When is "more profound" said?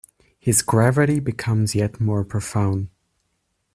2.01-2.89